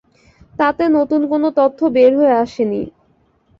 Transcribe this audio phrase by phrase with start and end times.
[0.53, 2.81] তাতে নতুন কোনো তথ্য বের হয়ে আসে নি।